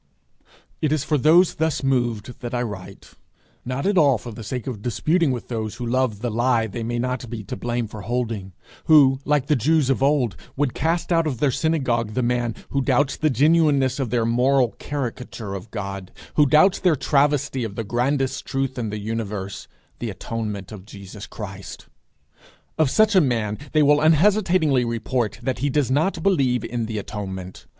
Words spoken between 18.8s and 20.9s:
the universe, the atonement of